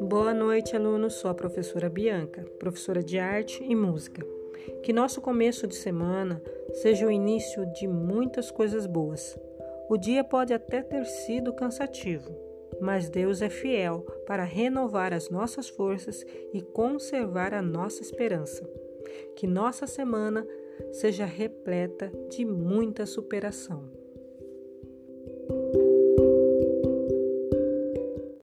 Boa 0.00 0.34
noite, 0.34 0.76
alunos. 0.76 1.14
Sou 1.14 1.30
a 1.30 1.34
professora 1.34 1.88
Bianca, 1.88 2.44
professora 2.58 3.02
de 3.02 3.18
arte 3.18 3.64
e 3.64 3.74
música. 3.74 4.26
Que 4.82 4.92
nosso 4.92 5.20
começo 5.20 5.66
de 5.66 5.74
semana 5.74 6.42
seja 6.74 7.06
o 7.06 7.10
início 7.10 7.64
de 7.72 7.88
muitas 7.88 8.50
coisas 8.50 8.86
boas. 8.86 9.38
O 9.88 9.96
dia 9.96 10.22
pode 10.22 10.52
até 10.52 10.82
ter 10.82 11.06
sido 11.06 11.52
cansativo, 11.52 12.30
mas 12.80 13.08
Deus 13.08 13.40
é 13.40 13.48
fiel 13.48 14.00
para 14.26 14.44
renovar 14.44 15.14
as 15.14 15.30
nossas 15.30 15.68
forças 15.68 16.24
e 16.52 16.60
conservar 16.60 17.54
a 17.54 17.62
nossa 17.62 18.02
esperança. 18.02 18.68
Que 19.36 19.46
nossa 19.46 19.86
semana 19.86 20.46
seja 20.92 21.24
repleta 21.24 22.12
de 22.28 22.44
muita 22.44 23.06
superação. 23.06 24.07